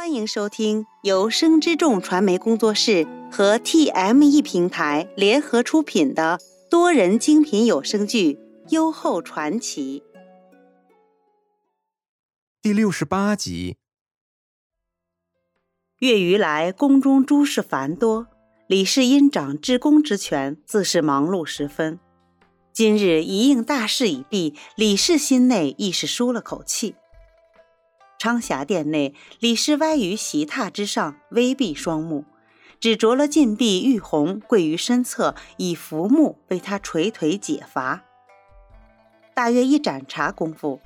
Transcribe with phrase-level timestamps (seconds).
[0.00, 8.32] 欢迎收听由生之众传媒工作室和 TME 平台联合出品的多人精品有声剧
[8.70, 10.02] 《优厚传奇》
[12.62, 13.76] 第六十八集。
[15.98, 18.26] 月余来，宫中诸事繁多，
[18.68, 22.00] 李氏因掌治宫之权，自是忙碌十分。
[22.72, 26.94] 今日一应大事已毕，李氏心内亦是舒了口气。
[28.20, 32.26] 昌霞殿内，李氏歪于席榻之上，微闭双目，
[32.78, 38.02] 只着了禁闭玉红跪于身侧，以浮木为他捶腿解乏。
[39.32, 40.82] 大约一盏茶功夫，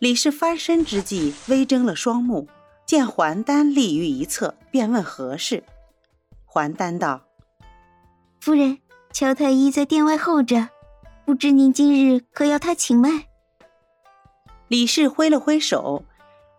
[0.00, 2.48] 李氏翻身之际，微睁了双目，
[2.84, 5.62] 见还丹立于一侧，便问何事。
[6.44, 7.22] 还丹道
[8.42, 8.80] ：“夫人，
[9.12, 10.70] 乔太医在殿外候着。”
[11.24, 13.28] 不知您今日可要他请脉？
[14.66, 16.04] 李氏挥了挥手，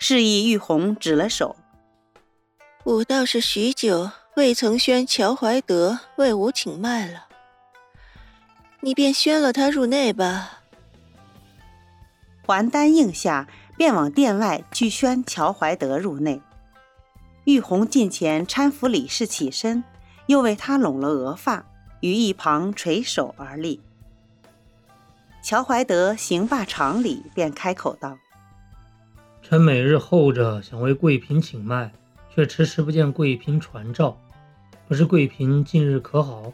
[0.06, 1.56] 示意玉红指了手。
[2.84, 7.28] 吾倒是许久未曾宣乔怀德为吾请脉了，
[8.82, 10.64] 你便宣了他入内吧。
[12.46, 16.42] 还丹应下，便往殿外去宣乔怀德入内。
[17.46, 19.86] 玉红近前搀扶李氏起身，
[20.26, 21.66] 又为他拢了额发，
[22.02, 23.82] 于一旁垂手而立。
[25.42, 28.18] 乔怀德行罢长礼，便开口道
[29.54, 31.92] ：“臣每日候着，想为贵嫔请脉，
[32.34, 34.20] 却迟迟不见贵嫔传召。
[34.88, 36.52] 不知贵嫔近日可好？”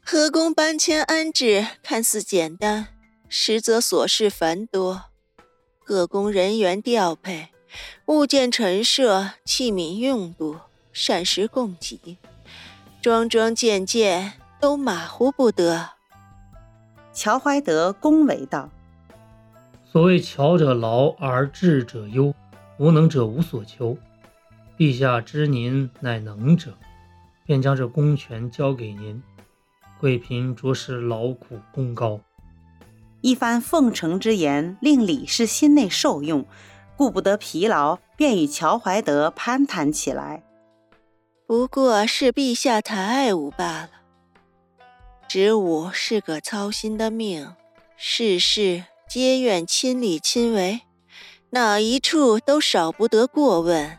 [0.00, 2.86] 河宫搬迁安置看似简单，
[3.28, 5.06] 实则琐事繁多。
[5.82, 7.48] 各宫人员调配，
[8.06, 10.60] 物件陈设，器皿用度，
[10.92, 12.16] 膳食供给，
[13.02, 14.34] 桩桩件件。
[14.60, 15.88] 都马虎不得。
[17.12, 18.70] 乔怀德恭维道
[19.92, 22.32] ：“所谓巧者劳而智者忧，
[22.78, 23.98] 无能者无所求。
[24.78, 26.74] 陛下知您乃能者，
[27.44, 29.20] 便将这公权交给您。
[29.98, 32.20] 贵嫔着实劳苦功高。”
[33.20, 36.46] 一番奉承之言，令李氏心内受用，
[36.96, 40.44] 顾不得疲劳，便与乔怀德攀谈起来。
[41.48, 43.90] 不过是陛下太爱吾罢了。
[45.28, 47.54] 子午是个操心的命，
[47.96, 50.82] 事事皆愿亲力亲为，
[51.50, 53.98] 哪一处都少不得过问。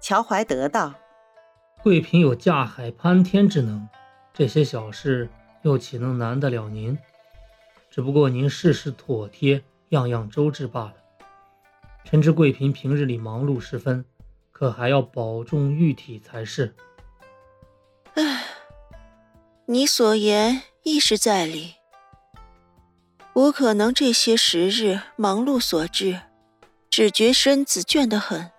[0.00, 0.94] 乔怀德道
[1.82, 3.88] ：“贵嫔有架海攀天之能，
[4.32, 5.28] 这些小事
[5.62, 6.96] 又岂能难得了您？
[7.90, 10.94] 只不过您事事妥帖，样样周至罢了。
[12.04, 14.04] 臣知贵嫔平日里忙碌十分，
[14.52, 16.72] 可还要保重玉体才是。”
[18.14, 18.44] 唉。
[19.64, 21.74] 你所言亦是在理，
[23.36, 26.22] 我可能这些时日忙碌所致，
[26.88, 28.50] 只觉身子倦得很，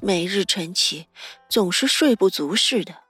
[0.00, 1.08] 每日晨起
[1.50, 3.02] 总是睡不足似的。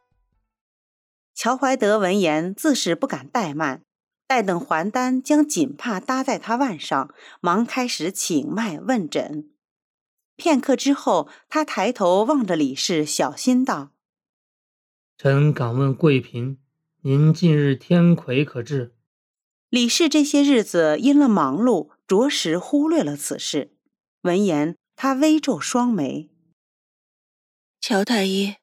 [1.32, 3.82] 乔怀德闻言自是不敢怠慢，
[4.26, 9.48] 待等还丹将锦帕搭在他腕上，忙开始请脉问诊。
[10.34, 13.92] 片刻之后，他抬头望着李氏，小心道
[15.16, 16.58] ：“臣敢问贵嫔。”
[17.02, 18.95] 您近日天魁可治？
[19.76, 23.76] 李氏这些日子因了忙碌，着实忽略了此事。
[24.22, 26.30] 闻言，他微皱双眉。
[27.78, 28.54] 乔太医，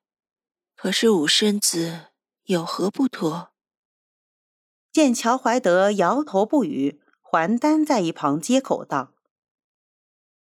[0.75, 2.07] 可是吾身子
[2.45, 3.51] 有何不妥？
[4.91, 9.13] 见乔怀德摇头不语，还丹在一旁接口道：“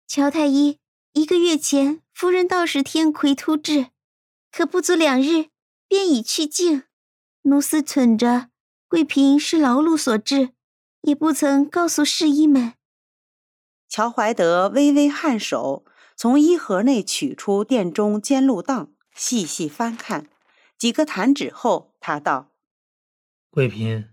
[0.07, 0.79] 乔太医，
[1.15, 3.89] 一个月前夫人倒是天魁突至，
[4.53, 5.49] 可不足两日
[5.89, 6.85] 便已去境。”
[7.43, 8.51] 奴思忖着，
[8.87, 10.53] 贵嫔是劳碌所致，
[11.03, 12.75] 也不曾告诉侍医们。
[13.89, 15.85] 乔怀德微微颔首，
[16.17, 20.29] 从衣盒内取出殿中监录档，细细翻看。
[20.79, 22.53] 几个弹指后，他道
[23.51, 24.09] ：“贵嫔，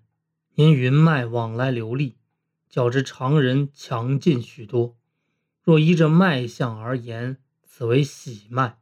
[0.55, 2.17] 您云脉往来流利，
[2.69, 4.97] 较之常人强劲许多。
[5.63, 8.79] 若依着脉象而言，此为喜脉。”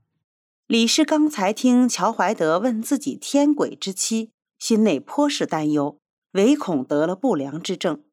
[0.68, 4.32] 李氏刚才听乔怀德问自己天鬼之妻。
[4.58, 6.00] 心内颇是担忧，
[6.36, 8.04] 唯恐得了不良之症。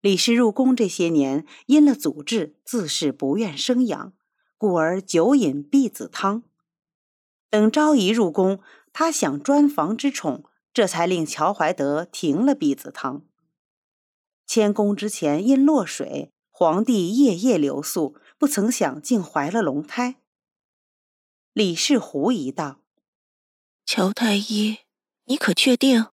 [0.00, 4.12] 李氏入宫这些年，因了祖制，自是不愿生养，
[4.56, 6.44] 故而久饮避子汤。
[7.50, 8.60] 等昭仪入宫，
[8.92, 13.26] 他想专房之宠，这才令乔怀德停了避子汤。
[14.46, 20.20] 迁宫之前因落水，皇帝夜夜留宿，不曾想竟怀了龙胎。
[21.52, 22.80] 李氏狐疑道
[23.84, 24.78] ：“乔太医。”
[25.26, 26.06] 你可确定？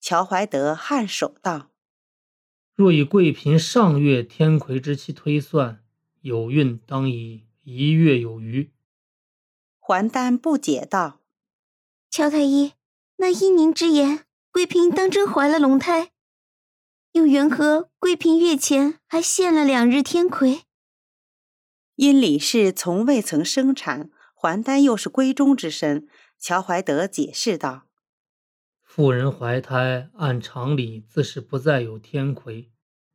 [0.00, 1.70] 乔怀德颔首道
[2.74, 5.84] ：“若以贵嫔上月天魁之期推算，
[6.22, 8.72] 有孕当以一月有余。
[9.78, 11.20] 还丹不解道
[12.08, 12.72] ：“乔太医，
[13.16, 16.12] 那依您之言，贵嫔当真怀了龙胎？
[17.12, 20.62] 又缘何贵嫔月前还现了两日天魁？”
[21.96, 26.08] 因李氏从未曾生产，还丹又是闺中之身，
[26.38, 27.82] 乔怀德解释道
[28.92, 32.72] ：“妇人怀胎，按常理自是不再有天魁。”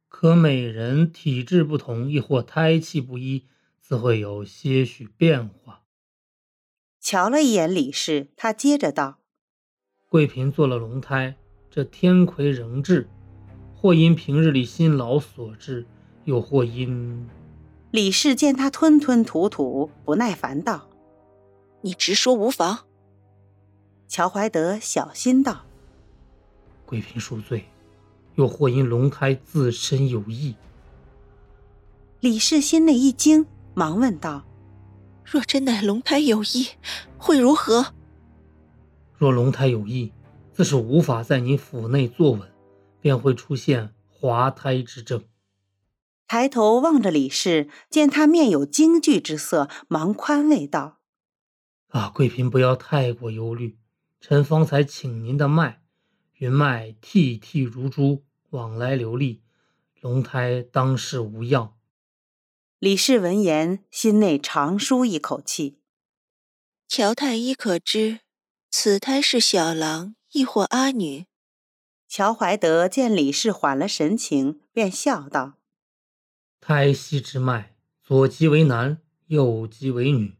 [0.07, 3.47] 可每人体质不同，亦或胎气不一，
[3.81, 5.81] 自会有些许变化。
[7.01, 9.19] 瞧了一眼李氏，他接着道
[10.07, 11.35] ：“贵嫔做了龙胎，
[11.69, 13.09] 这天魁仍至，
[13.75, 15.85] 或因平日里辛劳所致，
[16.23, 17.27] 又或因……”
[17.91, 20.89] 李氏见他吞吞吐吐，不耐烦道
[21.83, 22.85] ：“你直说无妨。”
[24.07, 25.65] 乔怀德小心道
[26.85, 27.65] ：“贵嫔恕罪。”
[28.35, 30.57] 又或因龙胎自身有异，
[32.19, 34.43] 李氏心内一惊，忙问道
[35.23, 36.67] ：“若真乃龙胎有异，
[37.17, 37.93] 会如何？”
[39.17, 40.11] 若龙胎有异，
[40.51, 42.41] 自是无法在你府内坐稳，
[42.99, 45.23] 便会出现滑胎之症。
[46.27, 50.97] 抬头望着李氏，见他面有惊惧之色，忙宽慰道
[51.87, 53.77] ：“啊，贵嫔不要太过忧虑，
[54.27, 55.83] 臣方才请您的脉。”
[56.39, 59.43] 云脉涕涕如珠，往来流利，
[60.01, 61.75] 龙胎当是无恙。
[62.79, 65.77] 李氏闻言，心内长舒一口气。
[66.87, 68.21] 乔太医可知
[68.71, 71.27] 此胎是小郎，亦或阿女？
[72.07, 75.59] 乔怀德见李氏缓了神情，便笑道
[76.59, 80.33] ：“胎息之脉，左极为男，右极为女。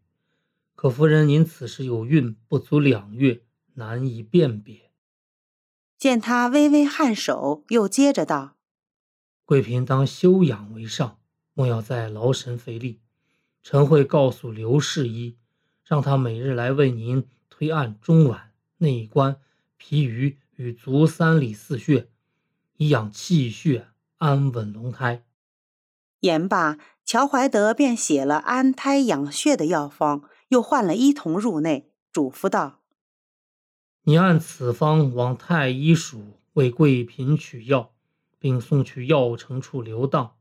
[0.74, 3.44] 可夫人您此时有孕不足两月，
[3.76, 4.92] 难以辨别。”
[5.98, 8.58] 见他微微颔首，又接着道
[9.46, 11.18] ：“贵嫔当休养为上，
[11.54, 13.00] 莫要再劳神费力。
[13.64, 15.38] 臣会告诉刘侍医，
[15.84, 19.38] 让他每日来为您推按中脘、内关、
[19.78, 22.10] 脾俞与足三里四穴，
[22.78, 23.88] 以养气血，
[24.18, 25.24] 安稳龙胎。”
[26.22, 32.82] 言罢，乔怀德便写了安胎养血的药方，又换了医童入内，嘱咐道。
[34.08, 37.92] 你按此方往太医署为贵嫔取药，
[38.38, 40.38] 并送去药城处留档。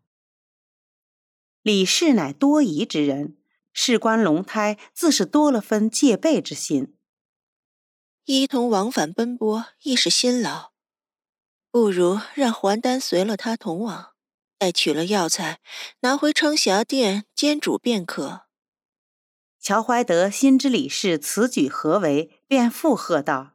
[1.63, 3.39] 李氏乃多疑之人，
[3.73, 6.95] 事关龙胎，自是多了分戒备之心。
[8.27, 10.73] 一同往返奔波，亦是辛劳，
[11.71, 14.13] 不如让还丹随了他同往，
[14.59, 15.61] 待取了药材，
[16.01, 18.43] 拿回昌霞殿煎煮便可。
[19.59, 23.54] 乔怀德心知李氏此举何为，便附和道。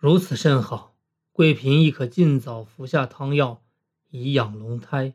[0.00, 0.94] 如此甚好，
[1.32, 3.62] 贵嫔亦可尽早服下汤药，
[4.10, 5.14] 以养龙胎。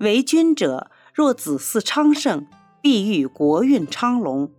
[0.00, 2.48] 为君者，若子嗣昌盛，
[2.82, 4.50] 必欲国运昌隆。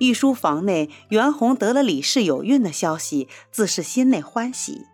[0.00, 4.86] 御书房内，袁弘得了李氏有孕的消息，自是心内欢喜。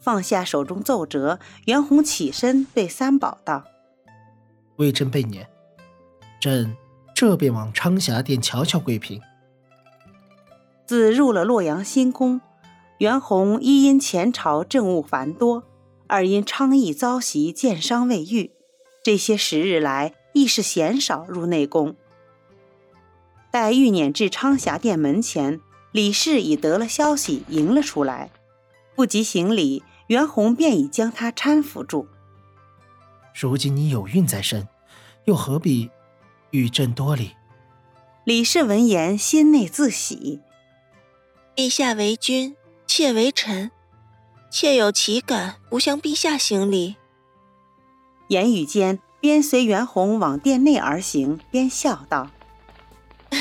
[0.00, 3.64] 放下手中奏折，袁弘起身对三宝道
[4.78, 5.46] ：“微朕备辇，
[6.40, 6.76] 朕
[7.14, 9.22] 这便往昌霞殿瞧瞧贵嫔。”
[10.92, 12.42] 自入了洛阳新宫，
[12.98, 15.64] 袁弘一因前朝政务繁多，
[16.06, 18.50] 二因昌邑遭袭，箭伤未愈，
[19.02, 21.96] 这些时日来亦是鲜少入内宫。
[23.50, 28.30] 待御辇至昌霞殿门前，李氏已得了消息，迎了出来，
[28.94, 32.06] 不及行礼，袁弘便已将他搀扶住。
[33.34, 34.68] 如今你有孕在身，
[35.24, 35.88] 又何必
[36.50, 37.30] 与朕多礼？
[38.24, 40.40] 李氏闻言，心内自喜。
[41.54, 42.56] 陛下为君，
[42.86, 43.70] 妾为臣，
[44.50, 46.96] 妾有岂敢不向陛下行礼？
[48.28, 52.30] 言语间，边随袁弘往殿内而行，边笑道：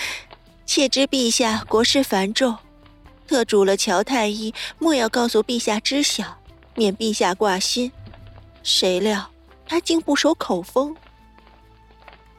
[0.64, 2.56] “妾知陛下国事繁重，
[3.28, 6.38] 特嘱了乔太医，莫要告诉陛下知晓，
[6.74, 7.92] 免陛下挂心。
[8.62, 9.30] 谁料
[9.66, 10.96] 他竟不守口风。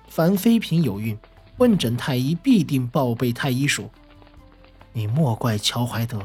[0.10, 1.16] 凡妃嫔有孕，
[1.58, 3.88] 问诊太医必定报备太医署。”
[4.98, 6.24] 你莫怪乔怀德，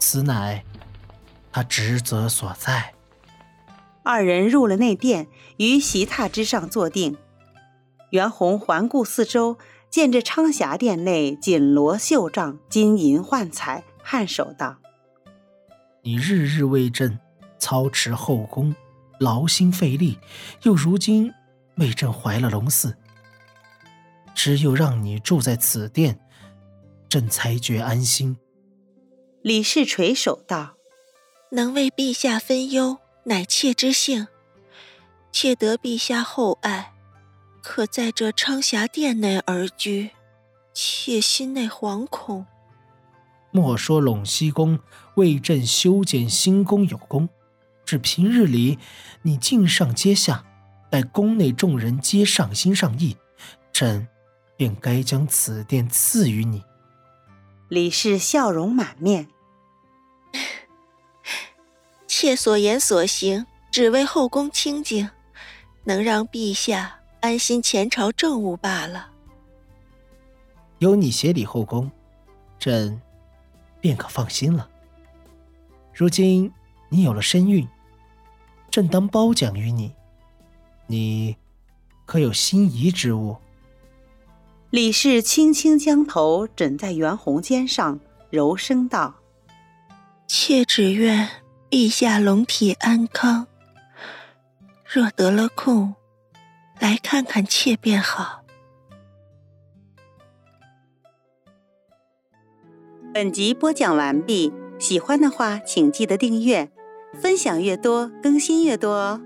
[0.00, 0.64] 此乃
[1.52, 2.94] 他职责所在。
[4.02, 7.16] 二人入了内殿，于席榻之上坐定。
[8.10, 9.56] 袁弘环顾四周，
[9.88, 14.78] 见这昌霞殿内锦罗绣帐，金银幻彩，颔首道
[16.02, 17.20] ：“你日日为朕
[17.60, 18.74] 操持后宫，
[19.20, 20.18] 劳心费力，
[20.62, 21.32] 又如今
[21.76, 22.94] 为朕怀了龙嗣，
[24.34, 26.18] 只有让你住在此殿。”
[27.14, 28.36] 朕才觉安心。
[29.40, 30.74] 李氏垂首道
[31.52, 34.26] ：“能为陛下分忧，乃妾之幸。
[35.30, 36.92] 妾得陛下厚爱，
[37.62, 40.10] 可在这昌霞殿内而居，
[40.72, 42.46] 妾心内惶恐。
[43.52, 44.80] 莫说陇西宫
[45.14, 47.28] 为朕修建新宫有功，
[47.84, 48.76] 只平日里
[49.22, 50.44] 你尽上接下，
[50.90, 53.16] 待宫内众人皆上心上意，
[53.72, 54.08] 朕
[54.56, 56.60] 便该将此殿赐予你。
[57.74, 59.26] 李氏笑容满面，
[62.06, 65.10] 妾所言所行，只为后宫清静，
[65.82, 69.10] 能让陛下安心前朝政务罢了。
[70.78, 71.90] 有你协理后宫，
[72.60, 73.00] 朕。
[73.80, 74.70] 便可放心了。
[75.92, 76.50] 如今
[76.88, 77.68] 你有了身孕，
[78.70, 79.92] 朕当褒奖于你。
[80.86, 81.36] 你
[82.06, 83.36] 可有心仪之物？
[84.74, 89.14] 李氏轻轻将头枕在袁弘肩上，柔声道
[90.26, 91.28] ：“妾只愿
[91.70, 93.46] 陛下龙体安康。
[94.84, 95.94] 若得了空，
[96.80, 98.42] 来看看妾便好。”
[103.14, 106.68] 本集播讲完毕，喜欢的话请记得订阅，
[107.16, 109.20] 分享越多更新越多哦。